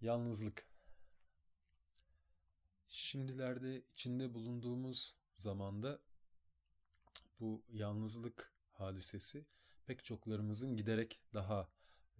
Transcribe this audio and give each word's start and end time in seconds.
Yalnızlık. 0.00 0.66
Şimdilerde 2.88 3.82
içinde 3.92 4.34
bulunduğumuz 4.34 5.14
zamanda 5.36 6.00
bu 7.40 7.64
yalnızlık 7.68 8.52
hadisesi 8.72 9.46
pek 9.86 10.04
çoklarımızın 10.04 10.76
giderek 10.76 11.20
daha 11.34 11.68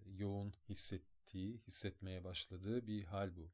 yoğun 0.06 0.54
hissettiği, 0.68 1.58
hissetmeye 1.58 2.24
başladığı 2.24 2.86
bir 2.86 3.04
hal 3.04 3.36
bu. 3.36 3.50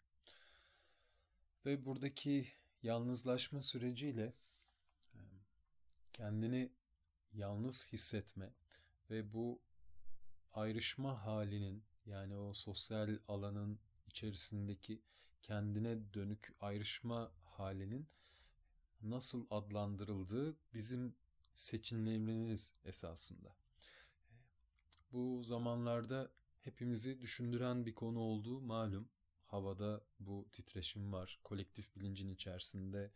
Ve 1.67 1.85
buradaki 1.85 2.49
yalnızlaşma 2.83 3.63
süreciyle 3.63 4.35
e, 5.15 5.21
kendini 6.13 6.73
yalnız 7.33 7.93
hissetme 7.93 8.55
ve 9.11 9.33
bu 9.33 9.63
ayrışma 10.53 11.27
halinin 11.27 11.85
yani 12.07 12.37
o 12.37 12.53
sosyal 12.53 13.19
alanın 13.29 13.79
içerisindeki 14.17 15.03
kendine 15.43 16.15
dönük 16.15 16.57
ayrışma 16.61 17.33
halinin 17.45 18.09
nasıl 19.03 19.47
adlandırıldığı 19.51 20.57
bizim 20.75 21.17
seçimlerimiz 21.55 22.75
esasında. 22.85 23.57
Bu 25.13 25.43
zamanlarda 25.43 26.31
hepimizi 26.61 27.21
düşündüren 27.21 27.87
bir 27.87 27.95
konu 27.95 28.19
olduğu 28.19 28.61
malum. 28.61 29.09
Havada 29.47 30.05
bu 30.21 30.49
titreşim 30.53 31.13
var. 31.13 31.41
Kolektif 31.45 31.97
bilincin 31.97 32.29
içerisinde 32.29 33.13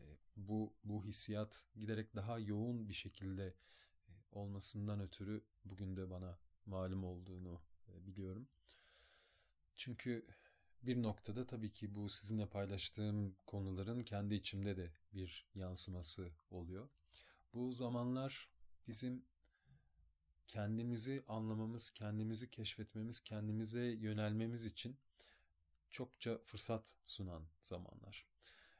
e, 0.00 0.04
bu 0.36 0.74
bu 0.84 1.04
hissiyat 1.04 1.66
giderek 1.76 2.14
daha 2.14 2.38
yoğun 2.38 2.88
bir 2.88 2.94
şekilde 2.94 3.46
e, 3.46 4.12
olmasından 4.32 5.00
ötürü 5.00 5.44
bugün 5.64 5.96
de 5.96 6.10
bana 6.10 6.38
malum 6.66 7.04
olduğunu 7.04 7.60
e, 7.88 8.06
biliyorum. 8.06 8.48
Çünkü 9.76 10.26
bir 10.86 11.02
noktada 11.02 11.46
tabii 11.46 11.72
ki 11.72 11.94
bu 11.94 12.08
sizinle 12.08 12.46
paylaştığım 12.46 13.36
konuların 13.46 14.02
kendi 14.02 14.34
içimde 14.34 14.76
de 14.76 14.92
bir 15.12 15.46
yansıması 15.54 16.30
oluyor. 16.50 16.88
Bu 17.54 17.72
zamanlar 17.72 18.48
bizim 18.88 19.24
kendimizi 20.46 21.24
anlamamız, 21.28 21.90
kendimizi 21.90 22.50
keşfetmemiz, 22.50 23.20
kendimize 23.20 23.80
yönelmemiz 23.80 24.66
için 24.66 24.96
çokça 25.90 26.38
fırsat 26.38 26.94
sunan 27.04 27.46
zamanlar. 27.62 28.26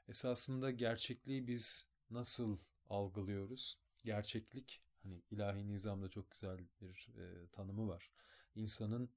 Esasında 0.09 0.71
gerçekliği 0.71 1.47
biz 1.47 1.89
nasıl 2.11 2.59
algılıyoruz? 2.91 3.79
Gerçeklik 4.05 4.83
hani 5.03 5.23
ilahi 5.31 5.69
nizamda 5.73 6.09
çok 6.09 6.31
güzel 6.31 6.59
bir 6.81 7.09
e, 7.19 7.47
tanımı 7.49 7.89
var. 7.89 8.11
İnsanın 8.55 9.11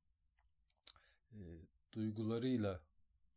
e, 1.32 1.42
duygularıyla 1.94 2.82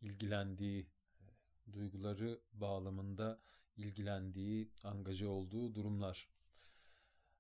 ilgilendiği, 0.01 0.87
e, 1.21 1.73
duyguları 1.73 2.41
bağlamında 2.53 3.41
ilgilendiği, 3.77 4.71
angaje 4.85 5.27
olduğu 5.27 5.75
durumlar. 5.75 6.29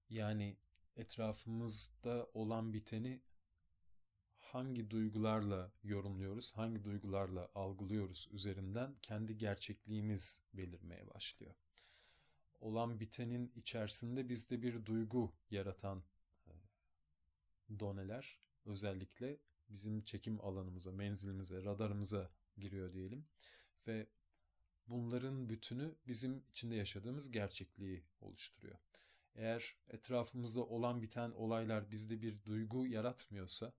Yani 0.08 0.56
etrafımızda 0.97 2.27
olan 2.34 2.72
biteni 2.72 3.22
hangi 4.39 4.91
duygularla 4.91 5.72
yorumluyoruz, 5.83 6.52
hangi 6.56 6.84
duygularla 6.84 7.50
algılıyoruz 7.55 8.28
üzerinden 8.30 8.95
kendi 9.02 9.39
gerçekliğimiz 9.39 10.42
belirmeye 10.55 11.08
başlıyor. 11.14 11.55
Olan 12.61 13.00
bitenin 13.00 13.52
içerisinde 13.56 14.28
bizde 14.28 14.62
bir 14.62 14.86
duygu 14.86 15.33
yaratan 15.50 16.05
e, 16.47 16.52
doneler 17.80 18.39
özellikle 18.64 19.39
bizim 19.70 20.04
çekim 20.04 20.40
alanımıza, 20.40 20.92
menzilimize, 20.92 21.64
radarımıza 21.64 22.30
giriyor 22.58 22.92
diyelim. 22.92 23.24
Ve 23.86 24.06
bunların 24.86 25.48
bütünü 25.48 25.94
bizim 26.06 26.44
içinde 26.50 26.74
yaşadığımız 26.74 27.30
gerçekliği 27.30 28.04
oluşturuyor. 28.20 28.78
Eğer 29.34 29.77
etrafımızda 29.89 30.64
olan 30.64 31.02
biten 31.02 31.30
olaylar 31.30 31.90
bizde 31.90 32.22
bir 32.22 32.45
duygu 32.45 32.86
yaratmıyorsa 32.86 33.72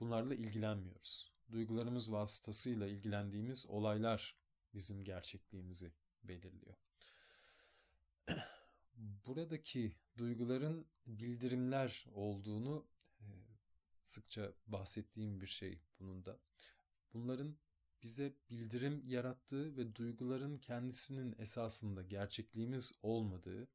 bunlarla 0.00 0.34
ilgilenmiyoruz. 0.34 1.32
Duygularımız 1.52 2.12
vasıtasıyla 2.12 2.86
ilgilendiğimiz 2.86 3.66
olaylar 3.66 4.36
bizim 4.74 5.04
gerçekliğimizi 5.04 5.92
belirliyor. 6.22 6.76
Buradaki 9.26 9.96
duyguların 10.18 10.86
bildirimler 11.06 12.06
olduğunu 12.14 12.86
sıkça 14.04 14.52
bahsettiğim 14.66 15.40
bir 15.40 15.46
şey 15.46 15.82
bunun 16.00 16.24
da. 16.24 16.38
Bunların 17.12 17.56
bize 18.02 18.34
bildirim 18.50 19.02
yarattığı 19.06 19.76
ve 19.76 19.94
duyguların 19.94 20.58
kendisinin 20.58 21.34
esasında 21.38 22.02
gerçekliğimiz 22.02 22.92
olmadığı, 23.02 23.68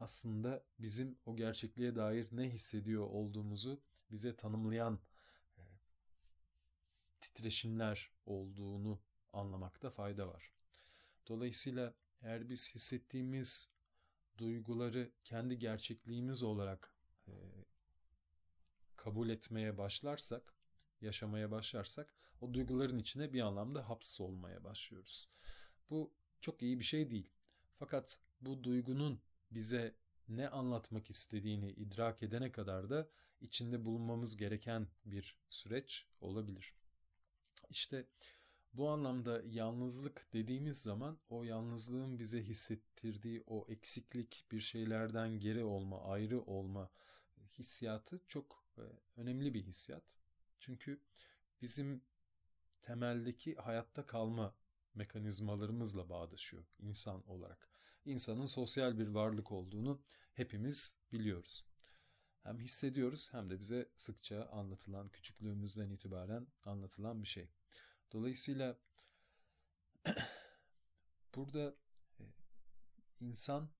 aslında 0.00 0.64
bizim 0.78 1.18
o 1.26 1.36
gerçekliğe 1.36 1.96
dair 1.96 2.28
ne 2.32 2.50
hissediyor 2.50 3.06
olduğumuzu 3.06 3.82
bize 4.10 4.36
tanımlayan 4.36 4.98
titreşimler 7.20 8.10
olduğunu 8.26 9.00
anlamakta 9.32 9.90
fayda 9.90 10.28
var. 10.28 10.52
Dolayısıyla 11.28 11.94
eğer 12.22 12.48
biz 12.48 12.74
hissettiğimiz 12.74 13.72
duyguları 14.38 15.12
kendi 15.24 15.58
gerçekliğimiz 15.58 16.42
olarak 16.42 16.94
kabul 19.08 19.28
etmeye 19.28 19.78
başlarsak, 19.78 20.54
yaşamaya 21.00 21.50
başlarsak 21.50 22.14
o 22.40 22.54
duyguların 22.54 22.98
içine 22.98 23.32
bir 23.32 23.40
anlamda 23.40 23.88
hapsolmaya 23.88 24.64
başlıyoruz. 24.64 25.28
Bu 25.90 26.12
çok 26.40 26.62
iyi 26.62 26.78
bir 26.78 26.84
şey 26.84 27.10
değil. 27.10 27.30
Fakat 27.78 28.18
bu 28.40 28.64
duygunun 28.64 29.20
bize 29.50 29.94
ne 30.28 30.48
anlatmak 30.48 31.10
istediğini 31.10 31.70
idrak 31.70 32.22
edene 32.22 32.52
kadar 32.52 32.90
da 32.90 33.08
içinde 33.40 33.84
bulunmamız 33.84 34.36
gereken 34.36 34.88
bir 35.04 35.36
süreç 35.50 36.06
olabilir. 36.20 36.74
İşte 37.70 38.06
bu 38.72 38.88
anlamda 38.88 39.42
yalnızlık 39.46 40.28
dediğimiz 40.32 40.82
zaman 40.82 41.18
o 41.28 41.44
yalnızlığın 41.44 42.18
bize 42.18 42.42
hissettirdiği 42.42 43.44
o 43.46 43.66
eksiklik, 43.68 44.44
bir 44.52 44.60
şeylerden 44.60 45.40
geri 45.40 45.64
olma, 45.64 46.04
ayrı 46.04 46.40
olma 46.40 46.90
hissiyatı 47.58 48.20
çok 48.28 48.67
önemli 49.16 49.54
bir 49.54 49.62
hissiyat. 49.62 50.04
Çünkü 50.58 51.00
bizim 51.62 52.02
temeldeki 52.82 53.54
hayatta 53.54 54.06
kalma 54.06 54.54
mekanizmalarımızla 54.94 56.08
bağdaşıyor 56.08 56.64
insan 56.78 57.28
olarak. 57.28 57.68
İnsanın 58.04 58.44
sosyal 58.44 58.98
bir 58.98 59.08
varlık 59.08 59.52
olduğunu 59.52 60.02
hepimiz 60.34 60.98
biliyoruz. 61.12 61.64
Hem 62.42 62.58
hissediyoruz 62.58 63.32
hem 63.32 63.50
de 63.50 63.60
bize 63.60 63.88
sıkça 63.96 64.44
anlatılan, 64.44 65.08
küçüklüğümüzden 65.08 65.90
itibaren 65.90 66.46
anlatılan 66.64 67.22
bir 67.22 67.28
şey. 67.28 67.50
Dolayısıyla 68.12 68.78
burada 71.34 71.76
e, 72.20 72.24
insan 73.20 73.70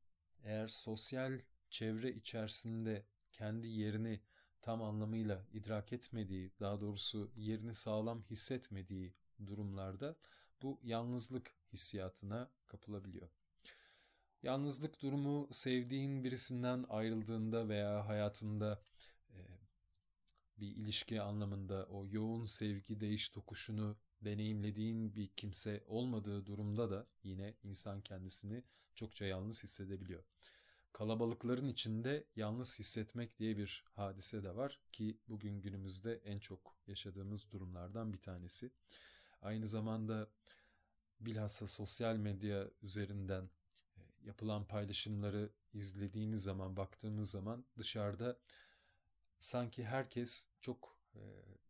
eğer 0.43 0.69
sosyal 0.69 1.41
çevre 1.71 2.13
içerisinde 2.13 3.07
kendi 3.33 3.69
yerini 3.69 4.21
tam 4.69 4.83
anlamıyla 4.83 5.45
idrak 5.53 5.93
etmediği, 5.93 6.53
daha 6.61 6.81
doğrusu 6.81 7.31
yerini 7.37 7.75
sağlam 7.75 8.23
hissetmediği 8.31 9.15
durumlarda 9.47 10.17
bu 10.63 10.81
yalnızlık 10.83 11.55
hissiyatına 11.73 12.51
kapılabiliyor. 12.67 13.29
Yalnızlık 14.43 15.03
durumu 15.03 15.49
sevdiğin 15.53 16.25
birisinden 16.25 16.85
ayrıldığında 16.89 17.69
veya 17.69 18.09
hayatında 18.09 18.83
e, 19.31 19.39
bir 20.61 20.77
ilişki 20.77 21.21
anlamında 21.21 21.87
o 21.91 22.07
yoğun 22.07 22.45
sevgi 22.45 23.01
değiş 23.01 23.29
tokuşunu 23.29 23.97
deneyimlediğin 24.21 25.17
bir 25.17 25.29
kimse 25.29 25.85
olmadığı 25.87 26.47
durumda 26.47 26.91
da 26.91 27.07
yine 27.23 27.55
insan 27.63 28.01
kendisini 28.01 28.63
çokça 28.95 29.25
yalnız 29.25 29.63
hissedebiliyor. 29.63 30.25
Kalabalıkların 30.99 31.69
içinde 31.69 32.25
yalnız 32.37 32.79
hissetmek 32.79 33.39
diye 33.39 33.57
bir 33.57 33.85
hadise 33.95 34.43
de 34.43 34.57
var 34.57 34.81
ki 34.93 35.19
bugün 35.29 35.61
günümüzde 35.61 36.15
en 36.15 36.39
çok 36.39 36.77
yaşadığımız 36.87 37.51
durumlardan 37.51 38.13
bir 38.13 38.21
tanesi. 38.21 38.71
Aynı 39.43 39.67
zamanda 39.67 40.29
bilhassa 41.21 41.67
sosyal 41.67 42.17
medya 42.17 42.71
üzerinden 42.83 43.51
e, 43.97 44.01
yapılan 44.25 44.65
paylaşımları 44.65 45.51
izlediğimiz 45.73 46.43
zaman, 46.43 46.77
baktığımız 46.77 47.31
zaman 47.31 47.65
dışarıda 47.79 48.39
sanki 49.39 49.85
herkes 49.85 50.49
çok 50.61 50.99
e, 51.15 51.21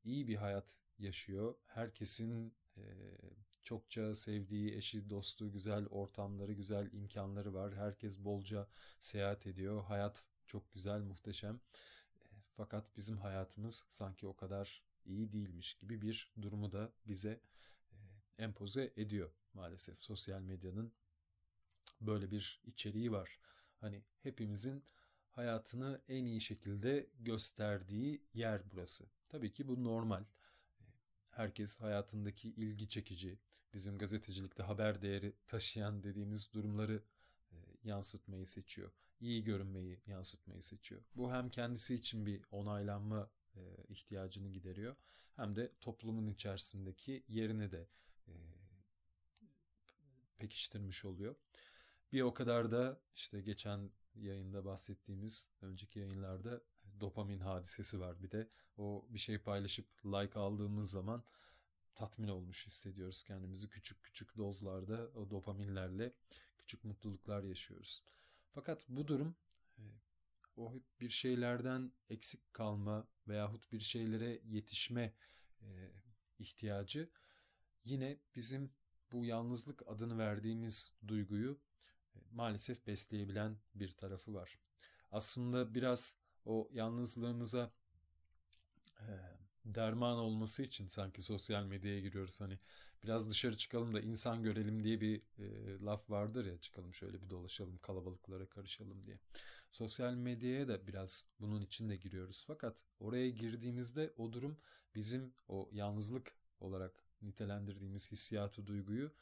iyi 0.04 0.28
bir 0.28 0.36
hayat 0.36 0.78
yaşıyor. 0.98 1.54
Herkesin 1.66 2.54
e, 2.76 2.82
çokça 3.68 4.14
sevdiği 4.14 4.74
eşi, 4.74 5.10
dostu, 5.10 5.52
güzel 5.52 5.86
ortamları, 5.86 6.52
güzel 6.52 6.92
imkanları 6.92 7.54
var. 7.54 7.76
Herkes 7.76 8.18
bolca 8.18 8.68
seyahat 9.00 9.46
ediyor. 9.46 9.84
Hayat 9.84 10.26
çok 10.46 10.72
güzel, 10.72 11.00
muhteşem. 11.00 11.60
Fakat 12.56 12.96
bizim 12.96 13.18
hayatımız 13.18 13.86
sanki 13.88 14.26
o 14.26 14.36
kadar 14.36 14.82
iyi 15.04 15.32
değilmiş 15.32 15.74
gibi 15.74 16.02
bir 16.02 16.32
durumu 16.42 16.72
da 16.72 16.92
bize 17.06 17.40
e, 17.92 17.96
empoze 18.38 18.92
ediyor 18.96 19.30
maalesef 19.54 20.02
sosyal 20.02 20.40
medyanın 20.40 20.92
böyle 22.00 22.30
bir 22.30 22.60
içeriği 22.64 23.12
var. 23.12 23.38
Hani 23.80 24.02
hepimizin 24.22 24.84
hayatını 25.30 26.00
en 26.08 26.24
iyi 26.24 26.40
şekilde 26.40 27.10
gösterdiği 27.18 28.22
yer 28.34 28.62
burası. 28.72 29.06
Tabii 29.26 29.52
ki 29.52 29.68
bu 29.68 29.84
normal. 29.84 30.24
Herkes 31.30 31.80
hayatındaki 31.80 32.48
ilgi 32.48 32.88
çekici, 32.88 33.38
bizim 33.78 33.98
gazetecilikte 33.98 34.62
haber 34.62 35.02
değeri 35.02 35.34
taşıyan 35.46 36.02
dediğimiz 36.02 36.52
durumları 36.52 37.02
e, 37.52 37.56
yansıtmayı 37.84 38.46
seçiyor. 38.46 38.90
İyi 39.20 39.44
görünmeyi 39.44 40.00
yansıtmayı 40.06 40.62
seçiyor. 40.62 41.00
Bu 41.16 41.32
hem 41.32 41.50
kendisi 41.50 41.94
için 41.94 42.26
bir 42.26 42.44
onaylanma 42.50 43.30
e, 43.56 43.60
ihtiyacını 43.88 44.48
gideriyor 44.48 44.96
hem 45.36 45.56
de 45.56 45.72
toplumun 45.80 46.26
içerisindeki 46.26 47.24
yerini 47.28 47.70
de 47.70 47.88
e, 48.28 48.32
pekiştirmiş 50.38 51.04
oluyor. 51.04 51.34
Bir 52.12 52.22
o 52.22 52.34
kadar 52.34 52.70
da 52.70 53.00
işte 53.14 53.40
geçen 53.40 53.90
yayında 54.14 54.64
bahsettiğimiz 54.64 55.48
önceki 55.62 55.98
yayınlarda 55.98 56.60
dopamin 57.00 57.40
hadisesi 57.40 58.00
var. 58.00 58.22
Bir 58.22 58.30
de 58.30 58.48
o 58.78 59.06
bir 59.08 59.18
şey 59.18 59.38
paylaşıp 59.38 59.86
like 60.04 60.38
aldığımız 60.38 60.90
zaman 60.90 61.24
tatmin 61.98 62.28
olmuş 62.28 62.66
hissediyoruz 62.66 63.22
kendimizi. 63.22 63.68
Küçük 63.68 64.02
küçük 64.02 64.36
dozlarda 64.36 65.10
o 65.14 65.30
dopaminlerle 65.30 66.12
küçük 66.58 66.84
mutluluklar 66.84 67.42
yaşıyoruz. 67.42 68.02
Fakat 68.54 68.86
bu 68.88 69.08
durum 69.08 69.36
e, 69.78 69.82
o 70.56 70.74
bir 71.00 71.10
şeylerden 71.10 71.92
eksik 72.10 72.54
kalma 72.54 73.08
veyahut 73.28 73.72
bir 73.72 73.80
şeylere 73.80 74.40
yetişme 74.44 75.14
e, 75.62 75.66
ihtiyacı 76.38 77.10
yine 77.84 78.18
bizim 78.36 78.70
bu 79.12 79.24
yalnızlık 79.24 79.82
adını 79.86 80.18
verdiğimiz 80.18 80.94
duyguyu 81.08 81.60
e, 82.14 82.18
maalesef 82.32 82.86
besleyebilen 82.86 83.56
bir 83.74 83.92
tarafı 83.92 84.34
var. 84.34 84.58
Aslında 85.10 85.74
biraz 85.74 86.16
o 86.44 86.68
yalnızlığımıza 86.72 87.72
derman 89.74 90.18
olması 90.18 90.62
için 90.62 90.86
sanki 90.86 91.22
sosyal 91.22 91.64
medyaya 91.64 92.00
giriyoruz. 92.00 92.40
Hani 92.40 92.58
biraz 93.04 93.30
dışarı 93.30 93.56
çıkalım 93.56 93.94
da 93.94 94.00
insan 94.00 94.42
görelim 94.42 94.84
diye 94.84 95.00
bir 95.00 95.22
e, 95.38 95.78
laf 95.84 96.10
vardır 96.10 96.46
ya 96.46 96.58
çıkalım 96.58 96.94
şöyle 96.94 97.22
bir 97.22 97.30
dolaşalım 97.30 97.78
kalabalıklara 97.78 98.48
karışalım 98.48 99.04
diye. 99.04 99.18
Sosyal 99.70 100.14
medyaya 100.14 100.68
da 100.68 100.86
biraz 100.86 101.28
bunun 101.40 101.62
için 101.62 101.88
de 101.88 101.96
giriyoruz. 101.96 102.44
Fakat 102.46 102.84
oraya 103.00 103.30
girdiğimizde 103.30 104.12
o 104.16 104.32
durum 104.32 104.58
bizim 104.94 105.34
o 105.48 105.68
yalnızlık 105.72 106.32
olarak 106.60 107.04
nitelendirdiğimiz 107.22 108.12
hissiyatı, 108.12 108.66
duyguyu 108.66 109.12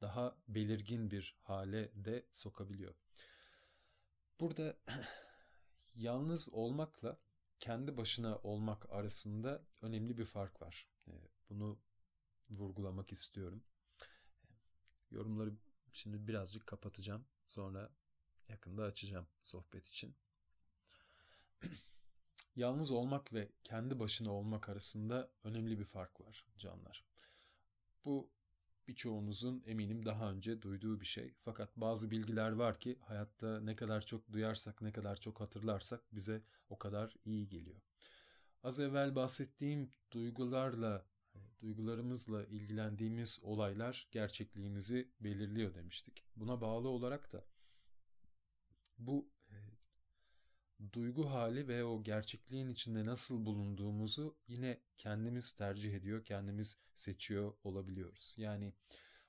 daha 0.00 0.36
belirgin 0.48 1.10
bir 1.10 1.36
hale 1.42 1.90
de 1.94 2.26
sokabiliyor. 2.32 2.94
Burada 4.40 4.76
yalnız 5.94 6.54
olmakla 6.54 7.18
kendi 7.60 7.96
başına 7.96 8.38
olmak 8.38 8.90
arasında 8.92 9.62
önemli 9.82 10.18
bir 10.18 10.24
fark 10.24 10.62
var. 10.62 10.88
Ee, 11.08 11.12
bunu 11.50 11.78
vurgulamak 12.50 13.12
istiyorum. 13.12 13.64
Yorumları 15.10 15.54
şimdi 15.92 16.26
birazcık 16.26 16.66
kapatacağım. 16.66 17.26
Sonra 17.46 17.90
yakında 18.48 18.84
açacağım 18.84 19.26
sohbet 19.42 19.88
için. 19.88 20.16
Yalnız 22.56 22.90
olmak 22.90 23.32
ve 23.32 23.52
kendi 23.64 23.98
başına 23.98 24.32
olmak 24.32 24.68
arasında 24.68 25.30
önemli 25.44 25.78
bir 25.78 25.84
fark 25.84 26.20
var 26.20 26.46
canlar. 26.56 27.04
Bu 28.04 28.30
birçoğunuzun 28.88 29.62
eminim 29.66 30.06
daha 30.06 30.30
önce 30.30 30.62
duyduğu 30.62 31.00
bir 31.00 31.06
şey. 31.06 31.34
Fakat 31.40 31.76
bazı 31.76 32.10
bilgiler 32.10 32.52
var 32.52 32.80
ki 32.80 32.98
hayatta 33.00 33.60
ne 33.60 33.76
kadar 33.76 34.00
çok 34.00 34.32
duyarsak, 34.32 34.82
ne 34.82 34.92
kadar 34.92 35.16
çok 35.16 35.40
hatırlarsak 35.40 36.14
bize 36.14 36.42
o 36.68 36.78
kadar 36.78 37.16
iyi 37.24 37.48
geliyor. 37.48 37.80
Az 38.62 38.80
evvel 38.80 39.14
bahsettiğim 39.14 39.92
duygularla, 40.12 41.06
duygularımızla 41.60 42.44
ilgilendiğimiz 42.44 43.40
olaylar 43.42 44.08
gerçekliğimizi 44.10 45.10
belirliyor 45.20 45.74
demiştik. 45.74 46.24
Buna 46.36 46.60
bağlı 46.60 46.88
olarak 46.88 47.32
da 47.32 47.44
bu 48.98 49.28
duygu 50.92 51.30
hali 51.30 51.68
ve 51.68 51.84
o 51.84 52.02
gerçekliğin 52.02 52.68
içinde 52.68 53.04
nasıl 53.04 53.46
bulunduğumuzu 53.46 54.36
yine 54.48 54.80
kendimiz 54.98 55.52
tercih 55.52 55.94
ediyor, 55.94 56.24
kendimiz 56.24 56.78
seçiyor 56.94 57.54
olabiliyoruz. 57.64 58.34
Yani 58.38 58.72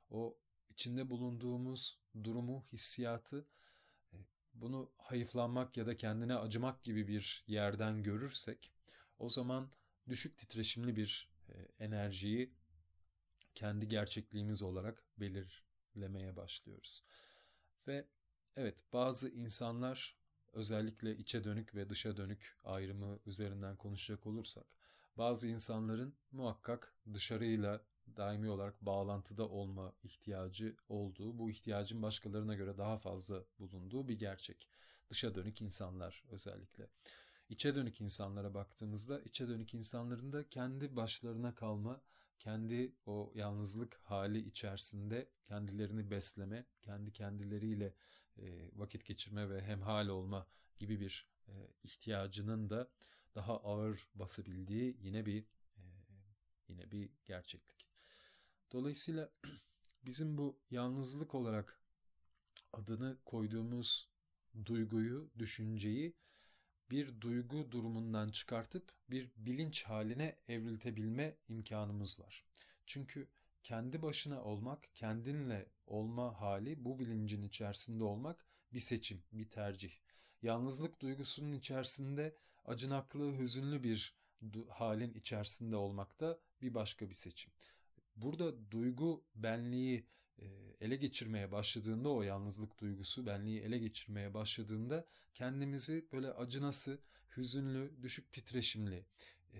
o 0.10 0.38
içinde 0.70 1.10
bulunduğumuz 1.10 2.00
durumu, 2.24 2.66
hissiyatı 2.72 3.48
e, 4.14 4.18
bunu 4.54 4.92
hayıflanmak 4.98 5.78
ya 5.78 5.88
da 5.88 5.98
kendine 5.98 6.36
acımak 6.36 6.84
gibi 6.84 7.08
bir 7.08 7.44
yerden 7.48 8.04
görürsek 8.04 8.72
o 9.20 9.30
zaman 9.30 9.72
düşük 10.10 10.38
titreşimli 10.38 10.96
bir 10.96 11.30
e, 11.50 11.54
enerjiyi 11.80 12.54
kendi 13.56 13.88
gerçekliğimiz 13.88 14.62
olarak 14.62 15.04
belirlemeye 15.18 16.36
başlıyoruz. 16.36 17.04
Ve 17.88 18.08
evet 18.56 18.84
bazı 18.94 19.30
insanlar 19.30 20.17
özellikle 20.57 21.18
içe 21.18 21.44
dönük 21.44 21.75
ve 21.75 21.89
dışa 21.89 22.18
dönük 22.18 22.57
ayrımı 22.63 23.19
üzerinden 23.25 23.75
konuşacak 23.75 24.27
olursak 24.27 24.65
bazı 25.18 25.48
insanların 25.48 26.13
muhakkak 26.31 26.94
dışarıyla 27.13 27.81
daimi 28.18 28.50
olarak 28.50 28.81
bağlantıda 28.81 29.50
olma 29.50 29.94
ihtiyacı 30.04 30.75
olduğu, 30.89 31.39
bu 31.39 31.50
ihtiyacın 31.50 32.01
başkalarına 32.01 32.56
göre 32.56 32.77
daha 32.77 32.98
fazla 32.98 33.44
bulunduğu 33.59 34.07
bir 34.07 34.19
gerçek. 34.19 34.68
Dışa 35.09 35.36
dönük 35.36 35.62
insanlar 35.62 36.24
özellikle. 36.31 36.88
İçe 37.50 37.75
dönük 37.75 38.01
insanlara 38.01 38.53
baktığımızda 38.53 39.21
içe 39.21 39.48
dönük 39.48 39.74
insanların 39.74 40.31
da 40.31 40.50
kendi 40.50 40.95
başlarına 40.95 41.56
kalma, 41.56 42.01
kendi 42.39 42.95
o 43.06 43.31
yalnızlık 43.36 44.00
hali 44.04 44.39
içerisinde 44.39 45.30
kendilerini 45.45 46.12
besleme, 46.12 46.66
kendi 46.81 47.12
kendileriyle 47.12 47.94
e, 48.38 48.72
vakit 48.75 49.06
geçirme 49.06 49.50
ve 49.50 49.62
hemhal 49.62 50.07
olma 50.07 50.48
gibi 50.80 51.00
bir 51.00 51.28
e, 51.48 51.54
ihtiyacının 51.84 52.69
da 52.69 52.89
daha 53.36 53.57
ağır 53.57 54.07
basabildiği 54.16 54.98
yine 55.00 55.25
bir 55.25 55.42
e, 55.78 55.81
yine 56.68 56.92
bir 56.92 57.10
gerçeklik. 57.25 57.88
Dolayısıyla 58.72 59.32
bizim 60.06 60.38
bu 60.38 60.60
yalnızlık 60.72 61.36
olarak 61.36 61.82
adını 62.74 63.17
koyduğumuz 63.25 64.10
duyguyu, 64.65 65.32
düşünceyi 65.38 66.13
bir 66.91 67.22
duygu 67.22 67.72
durumundan 67.72 68.29
çıkartıp 68.29 68.91
bir 69.10 69.29
bilinç 69.38 69.84
haline 69.84 70.36
evriltebilme 70.48 71.36
imkanımız 71.48 72.20
var. 72.20 72.46
Çünkü 72.86 73.27
kendi 73.63 74.01
başına 74.01 74.44
olmak, 74.44 74.96
kendinle 74.96 75.65
olma 75.88 76.41
hali, 76.41 76.86
bu 76.86 77.00
bilincin 77.00 77.44
içerisinde 77.44 78.03
olmak 78.03 78.46
bir 78.74 78.79
seçim, 78.79 79.24
bir 79.32 79.50
tercih. 79.50 79.91
Yalnızlık 80.41 81.01
duygusunun 81.01 81.53
içerisinde 81.53 82.36
acınaklı, 82.65 83.38
hüzünlü 83.38 83.84
bir 83.84 84.15
halin 84.70 85.13
içerisinde 85.13 85.75
olmak 85.75 86.20
da 86.20 86.39
bir 86.62 86.74
başka 86.74 87.10
bir 87.10 87.15
seçim. 87.15 87.51
Burada 88.15 88.72
duygu 88.72 89.24
benliği 89.36 90.06
ele 90.82 90.96
geçirmeye 90.96 91.51
başladığında 91.51 92.10
o 92.10 92.22
yalnızlık 92.22 92.79
duygusu 92.79 93.25
benliği 93.25 93.62
ele 93.62 93.77
geçirmeye 93.77 94.34
başladığında 94.34 95.06
kendimizi 95.34 96.06
böyle 96.12 96.32
acınası, 96.32 97.00
hüzünlü, 97.38 97.91
düşük 98.01 98.32
titreşimli, 98.32 99.06
e, 99.53 99.60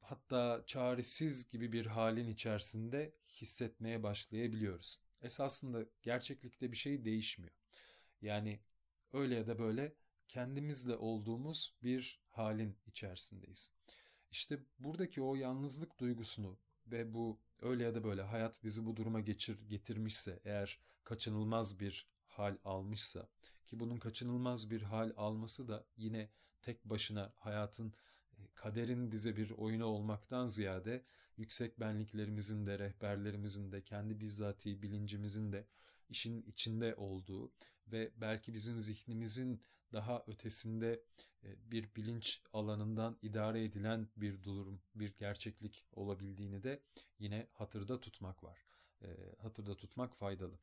hatta 0.00 0.62
çaresiz 0.66 1.48
gibi 1.48 1.72
bir 1.72 1.86
halin 1.86 2.28
içerisinde 2.28 3.14
hissetmeye 3.28 4.02
başlayabiliyoruz. 4.02 5.00
Esasında 5.22 5.84
gerçeklikte 6.02 6.72
bir 6.72 6.76
şey 6.76 7.04
değişmiyor. 7.04 7.54
Yani 8.22 8.60
öyle 9.12 9.34
ya 9.34 9.46
da 9.46 9.58
böyle 9.58 9.94
kendimizle 10.28 10.96
olduğumuz 10.96 11.74
bir 11.82 12.20
halin 12.28 12.76
içerisindeyiz. 12.86 13.72
İşte 14.30 14.58
buradaki 14.78 15.22
o 15.22 15.34
yalnızlık 15.34 15.98
duygusunu 15.98 16.58
ve 16.86 17.14
bu 17.14 17.38
öyle 17.64 17.84
ya 17.84 17.94
da 17.94 18.04
böyle 18.04 18.22
hayat 18.22 18.64
bizi 18.64 18.86
bu 18.86 18.96
duruma 18.96 19.20
geçir 19.20 19.58
getirmişse 19.68 20.40
eğer 20.44 20.78
kaçınılmaz 21.04 21.80
bir 21.80 22.06
hal 22.26 22.56
almışsa 22.64 23.28
ki 23.66 23.80
bunun 23.80 23.96
kaçınılmaz 23.96 24.70
bir 24.70 24.82
hal 24.82 25.12
alması 25.16 25.68
da 25.68 25.86
yine 25.96 26.30
tek 26.62 26.84
başına 26.84 27.32
hayatın 27.36 27.94
kaderin 28.54 29.12
bize 29.12 29.36
bir 29.36 29.50
oyunu 29.50 29.84
olmaktan 29.84 30.46
ziyade 30.46 31.04
yüksek 31.36 31.80
benliklerimizin 31.80 32.66
de 32.66 32.78
rehberlerimizin 32.78 33.72
de 33.72 33.82
kendi 33.82 34.20
bizzati 34.20 34.82
bilincimizin 34.82 35.52
de 35.52 35.66
işin 36.08 36.42
içinde 36.42 36.94
olduğu 36.94 37.52
ve 37.92 38.12
belki 38.16 38.54
bizim 38.54 38.80
zihnimizin 38.80 39.60
daha 39.94 40.24
ötesinde 40.26 41.02
e, 41.44 41.70
bir 41.70 41.94
bilinç 41.96 42.42
alanından 42.52 43.18
idare 43.22 43.64
edilen 43.64 44.08
bir 44.16 44.42
durum, 44.42 44.80
bir 44.94 45.14
gerçeklik 45.16 45.84
olabildiğini 45.92 46.62
de 46.62 46.82
yine 47.18 47.48
hatırda 47.52 48.00
tutmak 48.00 48.44
var. 48.44 48.58
E, 49.02 49.08
hatırda 49.38 49.76
tutmak 49.76 50.16
faydalı. 50.16 50.58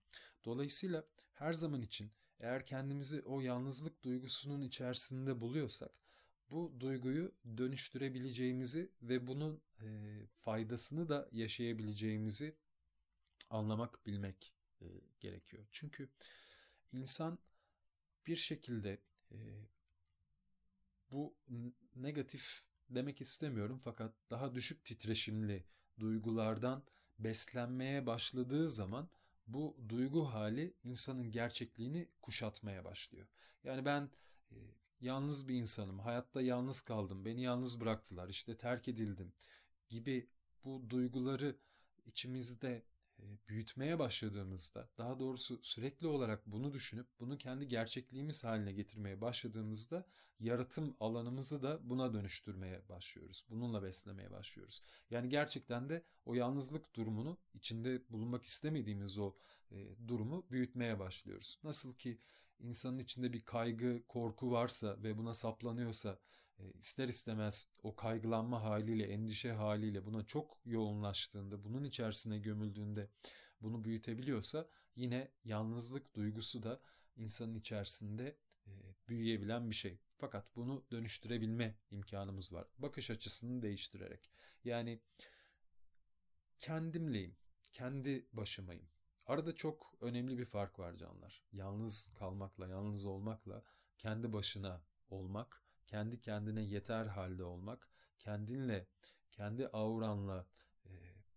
Dolayısıyla 0.45 1.05
her 1.33 1.53
zaman 1.53 1.81
için 1.81 2.11
eğer 2.39 2.65
kendimizi 2.65 3.21
o 3.21 3.41
yalnızlık 3.41 4.03
duygusunun 4.03 4.61
içerisinde 4.61 5.41
buluyorsak 5.41 5.91
bu 6.51 6.73
duyguyu 6.79 7.31
dönüştürebileceğimizi 7.57 8.91
ve 9.01 9.27
bunun 9.27 9.61
e, 9.81 9.87
faydasını 10.39 11.09
da 11.09 11.29
yaşayabileceğimizi 11.31 12.55
anlamak, 13.49 14.05
bilmek 14.05 14.53
gerekiyor. 15.19 15.67
Çünkü 15.71 16.09
insan 16.91 17.39
bir 18.27 18.35
şekilde 18.35 18.97
bu 21.11 21.35
negatif 21.95 22.63
demek 22.89 23.21
istemiyorum 23.21 23.81
fakat 23.83 24.13
daha 24.29 24.55
düşük 24.55 24.85
titreşimli 24.85 25.65
duygulardan 25.99 26.83
beslenmeye 27.19 28.05
başladığı 28.05 28.69
zaman 28.69 29.09
bu 29.47 29.77
duygu 29.89 30.25
hali 30.25 30.73
insanın 30.83 31.31
gerçekliğini 31.31 32.09
kuşatmaya 32.21 32.85
başlıyor. 32.85 33.27
Yani 33.63 33.85
ben 33.85 34.09
e, 34.51 34.55
yalnız 35.01 35.47
bir 35.47 35.55
insanım, 35.55 35.99
hayatta 35.99 36.41
yalnız 36.41 36.81
kaldım, 36.81 37.25
beni 37.25 37.41
yalnız 37.41 37.81
bıraktılar, 37.81 38.29
işte 38.29 38.57
terk 38.57 38.87
edildim 38.87 39.33
gibi 39.89 40.29
bu 40.63 40.89
duyguları 40.89 41.55
içimizde 42.05 42.83
büyütmeye 43.47 43.99
başladığımızda, 43.99 44.89
daha 44.97 45.19
doğrusu 45.19 45.59
sürekli 45.63 46.07
olarak 46.07 46.45
bunu 46.45 46.73
düşünüp 46.73 47.07
bunu 47.19 47.37
kendi 47.37 47.67
gerçekliğimiz 47.67 48.43
haline 48.43 48.71
getirmeye 48.71 49.21
başladığımızda 49.21 50.05
yaratım 50.39 50.95
alanımızı 50.99 51.63
da 51.63 51.89
buna 51.89 52.13
dönüştürmeye 52.13 52.89
başlıyoruz. 52.89 53.45
Bununla 53.49 53.83
beslemeye 53.83 54.31
başlıyoruz. 54.31 54.83
Yani 55.09 55.29
gerçekten 55.29 55.89
de 55.89 56.03
o 56.25 56.33
yalnızlık 56.33 56.95
durumunu 56.95 57.37
içinde 57.53 58.01
bulunmak 58.09 58.43
istemediğimiz 58.43 59.17
o 59.17 59.35
e, 59.71 60.07
durumu 60.07 60.45
büyütmeye 60.51 60.99
başlıyoruz. 60.99 61.59
Nasıl 61.63 61.93
ki 61.93 62.19
insanın 62.59 62.99
içinde 62.99 63.33
bir 63.33 63.41
kaygı, 63.41 64.03
korku 64.07 64.51
varsa 64.51 65.03
ve 65.03 65.17
buna 65.17 65.33
saplanıyorsa 65.33 66.09
e, 66.09 66.17
ister 66.79 67.07
istemez 67.07 67.71
o 67.83 67.95
kaygılanma 67.95 68.63
haliyle, 68.63 69.03
endişe 69.03 69.51
haliyle 69.51 70.05
buna 70.05 70.25
çok 70.25 70.57
yoğunlaştığında, 70.65 71.63
bunun 71.63 71.83
içerisine 71.83 72.39
gömüldüğünde 72.39 73.09
bunu 73.61 73.83
büyütebiliyorsa 73.83 74.67
yine 74.95 75.31
yalnızlık 75.43 76.15
duygusu 76.15 76.63
da 76.63 76.81
insanın 77.15 77.55
içerisinde 77.55 78.37
e, 78.67 78.71
büyüyebilen 79.07 79.69
bir 79.69 79.75
şey. 79.75 79.99
Fakat 80.17 80.55
bunu 80.55 80.85
dönüştürebilme 80.91 81.75
imkanımız 81.91 82.53
var. 82.53 82.67
Bakış 82.77 83.09
açısını 83.09 83.61
değiştirerek. 83.61 84.31
Yani 84.63 84.99
kendimleyim, 86.59 87.35
kendi 87.71 88.27
başımayım. 88.33 88.89
Arada 89.25 89.55
çok 89.55 89.95
önemli 90.01 90.37
bir 90.37 90.45
fark 90.45 90.79
var 90.79 90.95
canlar. 90.97 91.43
Yalnız 91.51 92.11
kalmakla, 92.19 92.67
yalnız 92.67 93.05
olmakla 93.05 93.63
kendi 93.97 94.33
başına 94.33 94.83
olmak 95.09 95.63
kendi 95.91 96.21
kendine 96.21 96.61
yeter 96.61 97.05
halde 97.05 97.43
olmak, 97.43 97.89
kendinle, 98.19 98.87
kendi 99.31 99.67
auranla 99.67 100.47
e, 100.85 100.89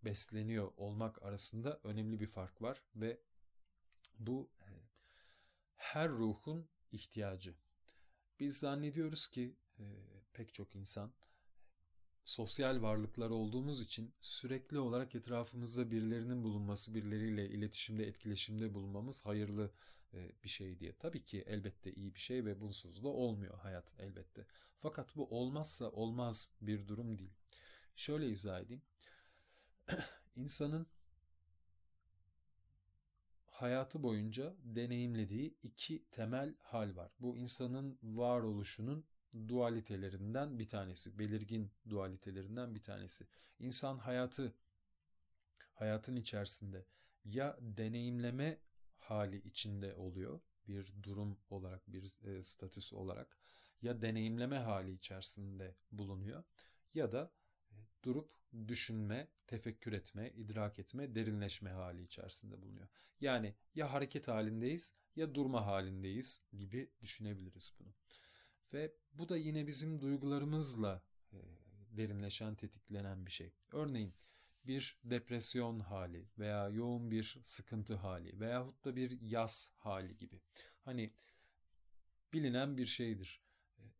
besleniyor 0.04 0.72
olmak 0.76 1.22
arasında 1.22 1.80
önemli 1.84 2.20
bir 2.20 2.26
fark 2.26 2.62
var 2.62 2.82
ve 2.96 3.20
bu 4.18 4.50
e, 4.60 4.70
her 5.74 6.08
ruhun 6.08 6.68
ihtiyacı. 6.92 7.54
Biz 8.40 8.58
zannediyoruz 8.58 9.28
ki 9.28 9.56
e, 9.78 9.84
pek 10.32 10.54
çok 10.54 10.76
insan 10.76 11.12
sosyal 12.24 12.82
varlıklar 12.82 13.30
olduğumuz 13.30 13.82
için 13.82 14.14
sürekli 14.20 14.78
olarak 14.78 15.14
etrafımızda 15.14 15.90
birilerinin 15.90 16.42
bulunması, 16.42 16.94
birileriyle 16.94 17.48
iletişimde, 17.48 18.06
etkileşimde 18.06 18.74
bulunmamız 18.74 19.26
hayırlı 19.26 19.72
bir 20.44 20.48
şey 20.48 20.78
diye. 20.78 20.92
Tabii 20.92 21.24
ki 21.24 21.44
elbette 21.46 21.92
iyi 21.92 22.14
bir 22.14 22.20
şey 22.20 22.44
ve 22.44 22.60
bunsuz 22.60 23.04
da 23.04 23.08
olmuyor 23.08 23.58
hayat 23.58 23.94
elbette. 23.98 24.46
Fakat 24.78 25.16
bu 25.16 25.38
olmazsa 25.38 25.90
olmaz 25.90 26.52
bir 26.60 26.86
durum 26.86 27.18
değil. 27.18 27.34
Şöyle 27.96 28.28
izah 28.28 28.60
edeyim. 28.60 28.82
İnsanın 30.36 30.86
hayatı 33.46 34.02
boyunca 34.02 34.54
deneyimlediği 34.64 35.54
iki 35.62 36.04
temel 36.10 36.54
hal 36.60 36.96
var. 36.96 37.12
Bu 37.20 37.36
insanın 37.36 37.98
varoluşunun 38.02 39.04
dualitelerinden 39.48 40.58
bir 40.58 40.68
tanesi, 40.68 41.18
belirgin 41.18 41.70
dualitelerinden 41.88 42.74
bir 42.74 42.82
tanesi. 42.82 43.26
İnsan 43.58 43.98
hayatı 43.98 44.54
hayatın 45.74 46.16
içerisinde 46.16 46.86
ya 47.24 47.58
deneyimleme 47.60 48.58
hali 49.04 49.36
içinde 49.36 49.94
oluyor 49.94 50.40
bir 50.68 50.94
durum 51.02 51.38
olarak 51.50 51.92
bir 51.92 52.18
e, 52.24 52.42
statüs 52.42 52.92
olarak 52.92 53.38
ya 53.82 54.02
deneyimleme 54.02 54.58
hali 54.58 54.92
içerisinde 54.92 55.76
bulunuyor 55.92 56.44
ya 56.94 57.12
da 57.12 57.32
e, 57.70 57.74
durup 58.04 58.34
düşünme, 58.68 59.28
tefekkür 59.46 59.92
etme, 59.92 60.30
idrak 60.30 60.78
etme, 60.78 61.14
derinleşme 61.14 61.70
hali 61.70 62.02
içerisinde 62.02 62.62
bulunuyor. 62.62 62.88
Yani 63.20 63.54
ya 63.74 63.92
hareket 63.92 64.28
halindeyiz 64.28 64.94
ya 65.16 65.34
durma 65.34 65.66
halindeyiz 65.66 66.44
gibi 66.56 66.90
düşünebiliriz 67.02 67.72
bunu. 67.78 67.94
Ve 68.72 68.94
bu 69.12 69.28
da 69.28 69.36
yine 69.36 69.66
bizim 69.66 70.00
duygularımızla 70.00 71.02
e, 71.32 71.38
derinleşen, 71.90 72.54
tetiklenen 72.54 73.26
bir 73.26 73.30
şey. 73.30 73.52
Örneğin 73.72 74.14
bir 74.66 74.98
depresyon 75.04 75.80
hali 75.80 76.28
veya 76.38 76.68
yoğun 76.68 77.10
bir 77.10 77.38
sıkıntı 77.42 77.94
hali 77.94 78.40
veyahut 78.40 78.84
da 78.84 78.96
bir 78.96 79.20
yaz 79.20 79.72
hali 79.76 80.16
gibi. 80.16 80.40
Hani 80.84 81.12
bilinen 82.32 82.76
bir 82.76 82.86
şeydir. 82.86 83.42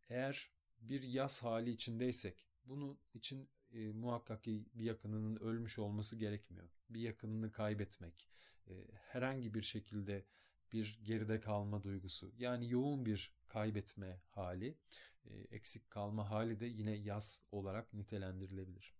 Eğer 0.09 0.50
bir 0.80 1.02
yaz 1.02 1.42
hali 1.42 1.71
içindeysek 1.71 2.47
bunun 2.64 2.99
için 3.14 3.49
e, 3.73 3.92
muhakkak 3.92 4.44
ki 4.44 4.64
bir 4.75 4.85
yakınının 4.85 5.37
ölmüş 5.37 5.78
olması 5.78 6.16
gerekmiyor. 6.16 6.68
Bir 6.90 7.00
yakınını 7.00 7.52
kaybetmek, 7.52 8.28
e, 8.68 8.73
herhangi 8.94 9.54
bir 9.54 9.62
şekilde 9.62 10.25
bir 10.73 11.00
geride 11.04 11.40
kalma 11.40 11.83
duygusu 11.83 12.33
yani 12.38 12.71
yoğun 12.71 13.06
bir 13.06 13.35
kaybetme 13.49 14.21
hali, 14.30 14.78
e, 15.25 15.35
eksik 15.50 15.90
kalma 15.90 16.30
hali 16.30 16.61
de 16.61 16.66
yine 16.66 16.90
yaz 16.90 17.42
olarak 17.52 17.92
nitelendirilebilir. 17.92 18.94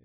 E, 0.00 0.04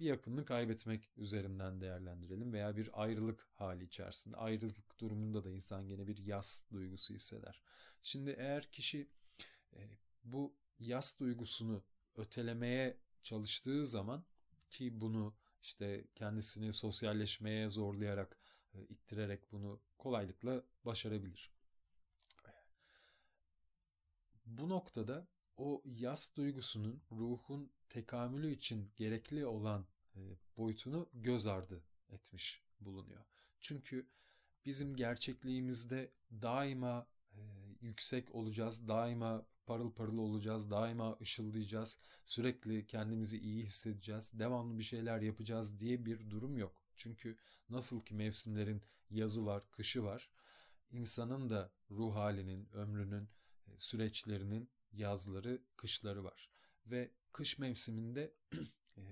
bir 0.00 0.06
yakınını 0.06 0.44
kaybetmek 0.44 1.10
üzerinden 1.16 1.80
değerlendirelim 1.80 2.52
veya 2.52 2.76
bir 2.76 3.02
ayrılık 3.02 3.46
hali 3.54 3.84
içerisinde. 3.84 4.36
Ayrılık 4.36 5.00
durumunda 5.00 5.44
da 5.44 5.50
insan 5.50 5.88
gene 5.88 6.06
bir 6.06 6.18
yas 6.18 6.70
duygusu 6.72 7.14
hisseder. 7.14 7.62
Şimdi 8.02 8.30
eğer 8.30 8.70
kişi 8.70 9.08
e, 9.72 9.80
bu 10.24 10.54
yas 10.78 11.20
duygusunu 11.20 11.84
ötelemeye 12.16 12.98
çalıştığı 13.22 13.86
zaman 13.86 14.24
ki 14.70 15.00
bunu 15.00 15.34
işte 15.62 16.04
kendisini 16.14 16.72
sosyalleşmeye 16.72 17.70
zorlayarak, 17.70 18.38
e, 18.74 18.84
ittirerek 18.84 19.52
bunu 19.52 19.80
kolaylıkla 19.98 20.62
başarabilir. 20.84 21.52
Bu 24.46 24.68
noktada 24.68 25.28
o 25.56 25.82
yas 25.84 26.36
duygusunun 26.36 27.02
ruhun 27.12 27.70
tekamülü 27.88 28.50
için 28.50 28.90
gerekli 28.96 29.46
olan 29.46 29.86
e, 30.16 30.20
boyutunu 30.56 31.08
göz 31.14 31.46
ardı 31.46 31.82
etmiş 32.10 32.62
bulunuyor. 32.80 33.24
Çünkü 33.60 34.06
bizim 34.64 34.96
gerçekliğimizde 34.96 36.10
daima 36.42 37.06
e, 37.32 37.40
yüksek 37.80 38.34
olacağız, 38.34 38.88
daima 38.88 39.46
parıl 39.66 39.92
parıl 39.92 40.18
olacağız, 40.18 40.70
daima 40.70 41.16
ışıldayacağız, 41.20 41.98
sürekli 42.24 42.86
kendimizi 42.86 43.38
iyi 43.38 43.64
hissedeceğiz, 43.64 44.32
devamlı 44.38 44.78
bir 44.78 44.84
şeyler 44.84 45.20
yapacağız 45.20 45.80
diye 45.80 46.04
bir 46.04 46.30
durum 46.30 46.58
yok. 46.58 46.82
Çünkü 46.96 47.36
nasıl 47.68 48.00
ki 48.00 48.14
mevsimlerin 48.14 48.82
yazı 49.10 49.46
var, 49.46 49.64
kışı 49.70 50.04
var, 50.04 50.30
insanın 50.90 51.50
da 51.50 51.70
ruh 51.90 52.14
halinin, 52.14 52.68
ömrünün, 52.72 53.28
e, 53.66 53.78
süreçlerinin 53.78 54.68
yazları, 54.92 55.62
kışları 55.76 56.24
var. 56.24 56.50
Ve 56.86 57.10
kış 57.32 57.58
mevsiminde 57.58 58.34
e, 58.96 59.02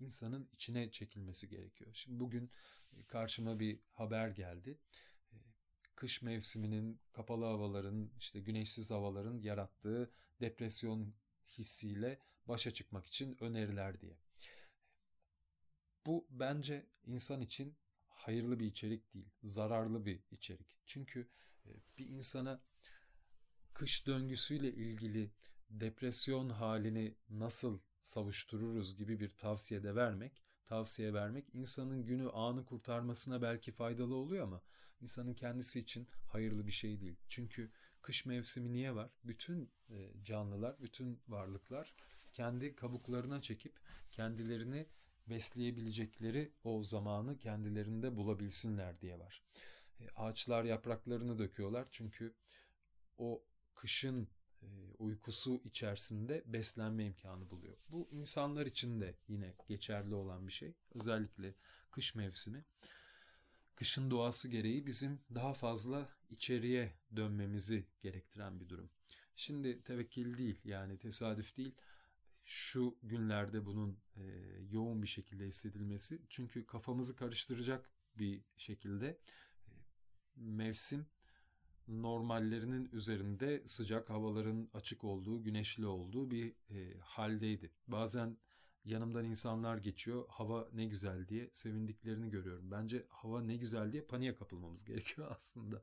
insanın 0.00 0.48
içine 0.52 0.90
çekilmesi 0.90 1.48
gerekiyor. 1.48 1.90
Şimdi 1.94 2.20
bugün 2.20 2.50
e, 2.92 3.04
karşıma 3.04 3.60
bir 3.60 3.80
haber 3.92 4.28
geldi. 4.28 4.78
E, 5.32 5.36
kış 5.94 6.22
mevsiminin 6.22 7.00
kapalı 7.12 7.44
havaların, 7.44 8.10
işte 8.18 8.40
güneşsiz 8.40 8.90
havaların 8.90 9.38
yarattığı 9.38 10.10
depresyon 10.40 11.14
hissiyle 11.58 12.18
başa 12.48 12.70
çıkmak 12.70 13.06
için 13.06 13.36
öneriler 13.40 14.00
diye. 14.00 14.18
Bu 16.06 16.26
bence 16.30 16.86
insan 17.04 17.40
için 17.40 17.76
hayırlı 18.08 18.60
bir 18.60 18.66
içerik 18.66 19.14
değil, 19.14 19.30
zararlı 19.42 20.06
bir 20.06 20.20
içerik. 20.30 20.76
Çünkü 20.86 21.28
bir 21.98 22.08
insana 22.08 22.62
kış 23.74 24.06
döngüsüyle 24.06 24.72
ilgili 24.72 25.30
depresyon 25.70 26.48
halini 26.48 27.14
nasıl 27.28 27.80
savuştururuz 28.00 28.96
gibi 28.96 29.20
bir 29.20 29.28
tavsiye 29.28 29.82
de 29.82 29.94
vermek, 29.94 30.42
tavsiye 30.66 31.14
vermek 31.14 31.54
insanın 31.54 32.06
günü 32.06 32.30
anı 32.30 32.64
kurtarmasına 32.64 33.42
belki 33.42 33.72
faydalı 33.72 34.14
oluyor 34.14 34.44
ama 34.44 34.62
insanın 35.00 35.34
kendisi 35.34 35.80
için 35.80 36.08
hayırlı 36.28 36.66
bir 36.66 36.72
şey 36.72 37.00
değil. 37.00 37.16
Çünkü 37.28 37.70
kış 38.02 38.26
mevsimi 38.26 38.72
niye 38.72 38.94
var? 38.94 39.10
Bütün 39.24 39.72
e, 39.90 40.12
canlılar, 40.22 40.82
bütün 40.82 41.20
varlıklar 41.28 41.94
kendi 42.32 42.74
kabuklarına 42.74 43.40
çekip 43.40 43.80
kendilerini 44.10 44.86
besleyebilecekleri 45.26 46.52
o 46.64 46.82
zamanı 46.82 47.38
kendilerinde 47.38 48.16
bulabilsinler 48.16 49.00
diye 49.00 49.18
var. 49.18 49.42
E, 50.00 50.08
ağaçlar 50.16 50.64
yapraklarını 50.64 51.38
döküyorlar 51.38 51.88
çünkü 51.90 52.34
o 53.18 53.44
kışın 53.82 54.28
e, 54.62 54.66
uykusu 54.98 55.62
içerisinde 55.64 56.42
beslenme 56.46 57.04
imkanı 57.04 57.50
buluyor. 57.50 57.76
Bu 57.88 58.08
insanlar 58.12 58.66
için 58.66 59.00
de 59.00 59.16
yine 59.28 59.54
geçerli 59.68 60.14
olan 60.14 60.46
bir 60.46 60.52
şey. 60.52 60.74
Özellikle 60.94 61.54
kış 61.90 62.14
mevsimi. 62.14 62.64
Kışın 63.74 64.10
doğası 64.10 64.48
gereği 64.48 64.86
bizim 64.86 65.20
daha 65.34 65.54
fazla 65.54 66.08
içeriye 66.30 66.92
dönmemizi 67.16 67.86
gerektiren 68.00 68.60
bir 68.60 68.68
durum. 68.68 68.90
Şimdi 69.36 69.82
tevekkil 69.82 70.38
değil 70.38 70.60
yani 70.64 70.98
tesadüf 70.98 71.56
değil. 71.56 71.74
Şu 72.44 72.98
günlerde 73.02 73.66
bunun 73.66 73.98
e, 74.16 74.22
yoğun 74.70 75.02
bir 75.02 75.06
şekilde 75.08 75.46
hissedilmesi 75.46 76.22
çünkü 76.28 76.66
kafamızı 76.66 77.16
karıştıracak 77.16 77.90
bir 78.18 78.42
şekilde 78.56 79.18
e, 79.66 79.70
mevsim 80.36 81.06
normallerinin 81.88 82.88
üzerinde 82.92 83.62
sıcak 83.66 84.10
havaların 84.10 84.68
açık 84.74 85.04
olduğu, 85.04 85.42
güneşli 85.42 85.86
olduğu 85.86 86.30
bir 86.30 86.54
e, 86.70 86.98
haldeydi. 87.00 87.70
Bazen 87.86 88.36
yanımdan 88.84 89.24
insanlar 89.24 89.78
geçiyor, 89.78 90.24
hava 90.28 90.68
ne 90.72 90.84
güzel 90.84 91.28
diye 91.28 91.50
sevindiklerini 91.52 92.30
görüyorum. 92.30 92.70
Bence 92.70 93.06
hava 93.08 93.42
ne 93.42 93.56
güzel 93.56 93.92
diye 93.92 94.02
paniğe 94.02 94.34
kapılmamız 94.34 94.84
gerekiyor 94.88 95.28
aslında. 95.36 95.82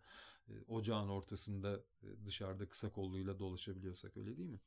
E, 0.50 0.54
ocağın 0.68 1.10
ortasında 1.10 1.80
e, 2.04 2.26
dışarıda 2.26 2.70
kısa 2.70 2.92
kolluyla 2.92 3.40
dolaşabiliyorsak 3.40 4.18
öyle 4.18 4.38
değil 4.38 4.50
mi? 4.50 4.60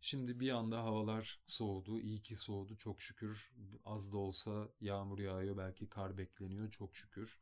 Şimdi 0.00 0.40
bir 0.40 0.50
anda 0.50 0.84
havalar 0.84 1.40
soğudu. 1.46 2.00
İyi 2.00 2.22
ki 2.22 2.36
soğudu 2.36 2.76
çok 2.76 3.02
şükür. 3.02 3.52
Az 3.84 4.12
da 4.12 4.18
olsa 4.18 4.68
yağmur 4.80 5.18
yağıyor 5.18 5.56
belki 5.56 5.88
kar 5.88 6.18
bekleniyor 6.18 6.70
çok 6.70 6.96
şükür. 6.96 7.38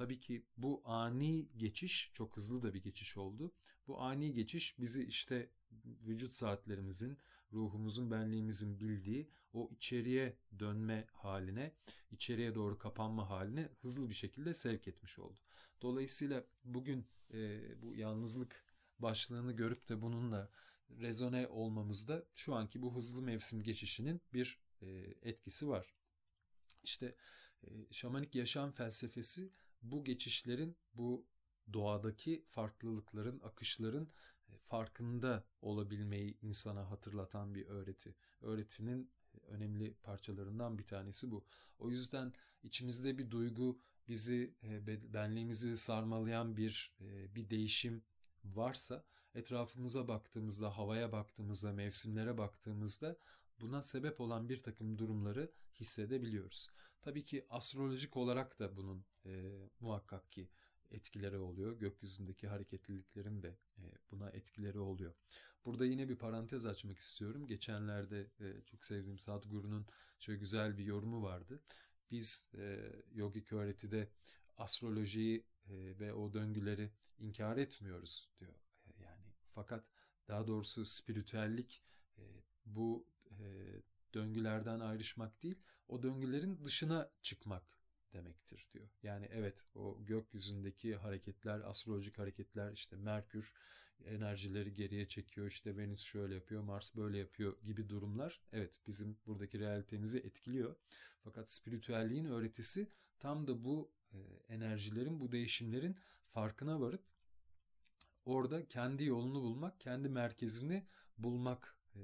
Tabii 0.00 0.20
ki 0.20 0.46
bu 0.56 0.82
ani 0.84 1.48
geçiş 1.56 2.10
çok 2.14 2.36
hızlı 2.36 2.62
da 2.62 2.74
bir 2.74 2.82
geçiş 2.82 3.16
oldu. 3.16 3.52
Bu 3.86 4.00
ani 4.00 4.32
geçiş 4.32 4.78
bizi 4.78 5.04
işte 5.04 5.50
vücut 5.84 6.32
saatlerimizin, 6.32 7.18
ruhumuzun, 7.52 8.10
benliğimizin 8.10 8.80
bildiği 8.80 9.30
o 9.52 9.70
içeriye 9.72 10.36
dönme 10.58 11.06
haline, 11.12 11.74
içeriye 12.10 12.54
doğru 12.54 12.78
kapanma 12.78 13.30
haline 13.30 13.68
hızlı 13.80 14.08
bir 14.08 14.14
şekilde 14.14 14.54
sevk 14.54 14.88
etmiş 14.88 15.18
oldu. 15.18 15.40
Dolayısıyla 15.82 16.44
bugün 16.64 17.06
e, 17.32 17.60
bu 17.82 17.94
yalnızlık 17.94 18.64
başlığını 18.98 19.52
görüp 19.52 19.88
de 19.88 20.02
bununla 20.02 20.50
rezone 20.90 21.48
olmamızda 21.48 22.24
şu 22.34 22.54
anki 22.54 22.82
bu 22.82 22.96
hızlı 22.96 23.22
mevsim 23.22 23.62
geçişinin 23.62 24.20
bir 24.32 24.60
e, 24.82 24.88
etkisi 25.22 25.68
var. 25.68 25.94
İşte 26.82 27.16
e, 27.62 27.68
şamanik 27.90 28.34
yaşam 28.34 28.72
felsefesi 28.72 29.50
bu 29.82 30.04
geçişlerin, 30.04 30.76
bu 30.94 31.26
doğadaki 31.72 32.44
farklılıkların, 32.46 33.40
akışların 33.40 34.08
e, 34.48 34.56
farkında 34.58 35.44
olabilmeyi 35.62 36.38
insana 36.42 36.90
hatırlatan 36.90 37.54
bir 37.54 37.66
öğreti. 37.66 38.14
Öğretinin 38.40 39.10
önemli 39.46 39.94
parçalarından 39.94 40.78
bir 40.78 40.86
tanesi 40.86 41.30
bu. 41.30 41.44
O 41.78 41.90
yüzden 41.90 42.32
içimizde 42.62 43.18
bir 43.18 43.30
duygu, 43.30 43.80
bizi 44.08 44.54
e, 44.62 44.86
benliğimizi 45.14 45.76
sarmalayan 45.76 46.56
bir 46.56 46.94
e, 47.00 47.34
bir 47.34 47.50
değişim 47.50 48.02
varsa 48.44 49.04
etrafımıza 49.34 50.08
baktığımızda, 50.08 50.78
havaya 50.78 51.12
baktığımızda, 51.12 51.72
mevsimlere 51.72 52.38
baktığımızda 52.38 53.16
buna 53.60 53.82
sebep 53.82 54.20
olan 54.20 54.48
bir 54.48 54.58
takım 54.58 54.98
durumları 54.98 55.52
hissedebiliyoruz. 55.80 56.70
Tabii 57.02 57.24
ki 57.24 57.46
astrolojik 57.50 58.16
olarak 58.16 58.58
da 58.58 58.76
bunun 58.76 59.04
e, 59.26 59.52
muhakkak 59.80 60.32
ki 60.32 60.48
etkileri 60.90 61.38
oluyor. 61.38 61.78
Gökyüzündeki 61.78 62.48
hareketliliklerin 62.48 63.42
de 63.42 63.58
e, 63.78 63.82
buna 64.10 64.30
etkileri 64.30 64.78
oluyor. 64.78 65.14
Burada 65.64 65.86
yine 65.86 66.08
bir 66.08 66.16
parantez 66.16 66.66
açmak 66.66 66.98
istiyorum. 66.98 67.46
Geçenlerde 67.46 68.30
e, 68.40 68.62
çok 68.64 68.84
sevdiğim 68.84 69.18
Sadhguru'nun 69.18 69.86
şöyle 70.18 70.38
güzel 70.38 70.78
bir 70.78 70.84
yorumu 70.84 71.22
vardı. 71.22 71.62
Biz 72.10 72.48
e, 72.54 72.92
yogik 73.12 73.52
öğretide 73.52 74.08
astrolojiyi 74.56 75.44
ve 75.70 76.12
o 76.12 76.32
döngüleri 76.32 76.90
inkar 77.18 77.56
etmiyoruz 77.56 78.30
diyor. 78.40 78.54
Yani 78.98 79.34
fakat 79.54 79.84
daha 80.28 80.46
doğrusu 80.46 80.84
spiritüellik 80.84 81.82
bu 82.66 83.06
e, 83.40 83.46
döngülerden 84.14 84.80
ayrışmak 84.80 85.42
değil, 85.42 85.58
o 85.88 86.02
döngülerin 86.02 86.64
dışına 86.64 87.10
çıkmak 87.22 87.80
demektir 88.12 88.68
diyor. 88.72 88.88
Yani 89.02 89.28
evet 89.30 89.66
o 89.74 90.04
gökyüzündeki 90.04 90.96
hareketler, 90.96 91.60
astrolojik 91.60 92.18
hareketler 92.18 92.72
işte 92.72 92.96
Merkür 92.96 93.52
enerjileri 94.04 94.74
geriye 94.74 95.08
çekiyor, 95.08 95.46
işte 95.46 95.76
Venüs 95.76 96.02
şöyle 96.02 96.34
yapıyor, 96.34 96.62
Mars 96.62 96.96
böyle 96.96 97.18
yapıyor 97.18 97.62
gibi 97.62 97.88
durumlar 97.88 98.40
evet 98.52 98.80
bizim 98.86 99.18
buradaki 99.26 99.60
realitemizi 99.60 100.18
etkiliyor. 100.18 100.76
Fakat 101.24 101.50
spiritüelliğin 101.50 102.24
öğretisi 102.24 102.88
tam 103.18 103.46
da 103.46 103.64
bu 103.64 103.92
e, 104.12 104.18
enerjilerin, 104.48 105.20
bu 105.20 105.32
değişimlerin 105.32 105.96
farkına 106.22 106.80
varıp 106.80 107.04
orada 108.24 108.66
kendi 108.68 109.04
yolunu 109.04 109.42
bulmak, 109.42 109.80
kendi 109.80 110.08
merkezini 110.08 110.86
bulmak 111.18 111.76
e, 111.94 112.00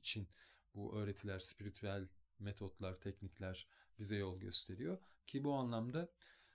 için 0.00 0.28
bu 0.74 0.96
öğretiler, 0.96 1.38
spiritüel 1.38 2.08
metotlar, 2.38 2.94
teknikler 2.94 3.66
bize 3.98 4.16
yol 4.16 4.40
gösteriyor. 4.40 4.98
Ki 5.26 5.44
bu 5.44 5.54
anlamda 5.54 6.08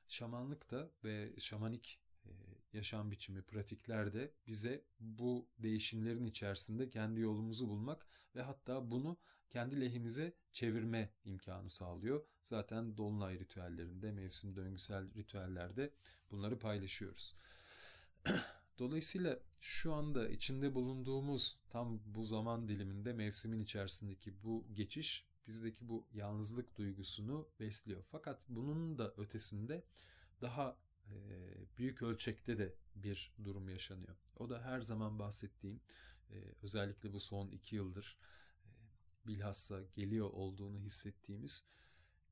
şamanlık 0.08 0.72
da 0.72 0.92
ve 1.04 1.34
şamanik 1.40 2.00
e, 2.26 2.30
yaşam 2.74 3.12
biçimi, 3.12 3.42
pratikler 3.42 4.14
de 4.14 4.34
bize 4.48 4.84
bu 5.00 5.50
değişimlerin 5.60 6.26
içerisinde 6.26 6.90
kendi 6.90 7.20
yolumuzu 7.20 7.70
bulmak 7.70 8.08
ve 8.36 8.42
hatta 8.42 8.92
bunu 8.92 9.18
kendi 9.50 9.82
lehimize 9.82 10.34
çevirme 10.52 11.10
imkanı 11.26 11.70
sağlıyor. 11.70 12.26
Zaten 12.44 12.98
dolunay 12.98 13.40
ritüellerinde, 13.40 14.12
mevsim 14.12 14.56
döngüsel 14.56 15.14
ritüellerde 15.16 15.94
bunları 16.32 16.60
paylaşıyoruz. 16.60 17.36
Dolayısıyla 18.80 19.40
şu 19.66 19.94
anda 19.94 20.30
içinde 20.30 20.76
bulunduğumuz 20.76 21.58
tam 21.70 22.00
bu 22.06 22.26
zaman 22.26 22.68
diliminde 22.68 23.14
mevsimin 23.14 23.60
içerisindeki 23.60 24.44
bu 24.44 24.66
geçiş 24.74 25.26
bizdeki 25.48 25.88
bu 25.90 26.08
yalnızlık 26.14 26.78
duygusunu 26.78 27.48
besliyor. 27.60 28.04
Fakat 28.12 28.42
bunun 28.50 28.98
da 28.98 29.14
ötesinde 29.18 29.84
daha 30.42 30.78
e, 31.06 31.14
büyük 31.78 32.02
ölçekte 32.02 32.58
de 32.58 32.76
bir 32.96 33.34
durum 33.44 33.70
yaşanıyor. 33.70 34.16
O 34.38 34.50
da 34.50 34.62
her 34.62 34.82
zaman 34.82 35.20
bahsettiğim 35.20 35.80
e, 36.30 36.36
özellikle 36.62 37.14
bu 37.14 37.20
son 37.20 37.50
iki 37.50 37.76
yıldır 37.76 38.18
e, 38.66 38.70
bilhassa 39.28 39.82
geliyor 39.96 40.30
olduğunu 40.30 40.80
hissettiğimiz 40.80 41.66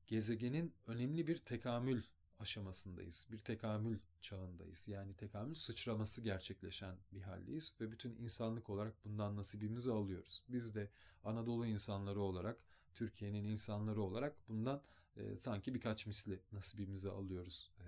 gezegenin 0.06 0.74
önemli 0.86 1.26
bir 1.26 1.36
tekamül 1.38 2.02
aşamasındayız. 2.44 3.28
Bir 3.32 3.38
tekamül 3.38 3.98
çağındayız. 4.20 4.88
Yani 4.88 5.14
tekamül 5.14 5.54
sıçraması 5.54 6.20
gerçekleşen 6.20 6.96
bir 7.12 7.22
haldeyiz 7.22 7.74
ve 7.80 7.92
bütün 7.92 8.16
insanlık 8.16 8.70
olarak 8.70 9.04
bundan 9.04 9.36
nasibimizi 9.36 9.92
alıyoruz. 9.92 10.42
Biz 10.48 10.74
de 10.74 10.90
Anadolu 11.24 11.66
insanları 11.66 12.20
olarak, 12.20 12.58
Türkiye'nin 12.94 13.44
insanları 13.44 14.02
olarak 14.02 14.48
bundan 14.48 14.82
e, 15.16 15.36
sanki 15.36 15.74
birkaç 15.74 16.06
misli 16.06 16.40
nasibimizi 16.52 17.10
alıyoruz 17.10 17.70
e, 17.78 17.86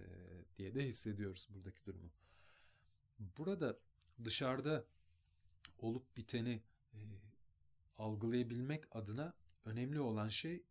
diye 0.56 0.74
de 0.74 0.86
hissediyoruz 0.86 1.48
buradaki 1.54 1.84
durumu. 1.86 2.10
Burada 3.38 3.78
dışarıda 4.24 4.84
olup 5.78 6.16
biteni 6.16 6.62
e, 6.94 6.98
algılayabilmek 7.98 8.96
adına 8.96 9.34
önemli 9.64 10.00
olan 10.00 10.28
şey 10.28 10.62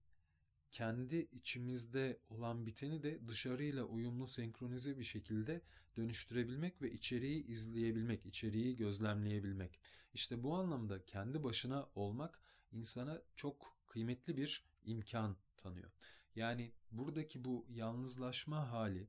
kendi 0.75 1.15
içimizde 1.15 2.19
olan 2.29 2.65
biteni 2.65 3.03
de 3.03 3.27
dışarıyla 3.27 3.83
uyumlu 3.83 4.27
senkronize 4.27 4.99
bir 4.99 5.03
şekilde 5.03 5.61
dönüştürebilmek 5.97 6.81
ve 6.81 6.91
içeriği 6.91 7.47
izleyebilmek, 7.47 8.25
içeriği 8.25 8.75
gözlemleyebilmek. 8.75 9.79
İşte 10.13 10.43
bu 10.43 10.55
anlamda 10.55 11.05
kendi 11.05 11.43
başına 11.43 11.89
olmak 11.95 12.39
insana 12.71 13.21
çok 13.35 13.77
kıymetli 13.88 14.38
bir 14.38 14.65
imkan 14.83 15.38
tanıyor. 15.57 15.91
Yani 16.35 16.71
buradaki 16.91 17.45
bu 17.45 17.65
yalnızlaşma 17.69 18.71
hali 18.71 19.07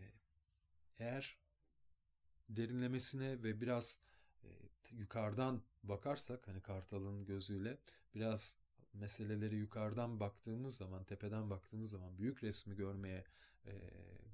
e, 0.00 0.04
eğer 0.98 1.38
derinlemesine 2.48 3.42
ve 3.42 3.60
biraz 3.60 4.00
e, 4.42 4.48
yukarıdan 4.90 5.62
bakarsak 5.82 6.48
hani 6.48 6.60
kartalın 6.60 7.24
gözüyle 7.24 7.78
biraz 8.14 8.63
meseleleri 8.94 9.56
yukarıdan 9.56 10.20
baktığımız 10.20 10.76
zaman, 10.76 11.04
tepeden 11.04 11.50
baktığımız 11.50 11.90
zaman 11.90 12.18
büyük 12.18 12.44
resmi 12.44 12.76
görmeye 12.76 13.24
e, 13.66 13.72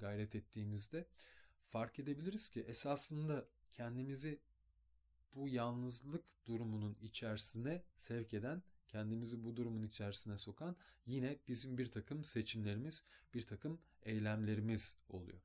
gayret 0.01 0.35
ettiğimizde 0.35 1.07
fark 1.61 1.99
edebiliriz 1.99 2.51
ki 2.51 2.61
esasında 2.61 3.44
kendimizi 3.73 4.40
bu 5.35 5.49
yalnızlık 5.49 6.25
durumunun 6.46 6.96
içerisine 7.03 7.83
sevk 7.96 8.35
eden, 8.35 8.62
kendimizi 8.88 9.44
bu 9.44 9.57
durumun 9.57 9.83
içerisine 9.83 10.38
sokan 10.38 10.77
yine 11.07 11.38
bizim 11.49 11.79
bir 11.79 11.90
takım 11.90 12.25
seçimlerimiz, 12.25 13.07
bir 13.35 13.42
takım 13.42 13.81
eylemlerimiz 14.03 14.99
oluyor. 15.09 15.38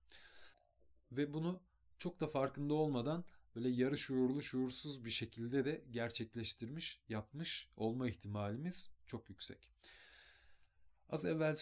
Ve 1.12 1.34
bunu 1.34 1.62
çok 1.98 2.20
da 2.20 2.28
farkında 2.28 2.74
olmadan 2.74 3.24
böyle 3.56 3.70
yarı 3.70 3.98
şuurlu 3.98 4.42
şuursuz 4.42 5.06
bir 5.06 5.12
şekilde 5.12 5.66
de 5.66 5.84
gerçekleştirmiş, 5.92 7.00
yapmış 7.10 7.70
olma 7.78 8.10
ihtimalimiz 8.10 8.94
çok 9.08 9.30
yüksek. 9.30 9.70
Az 11.10 11.26
evvel 11.26 11.54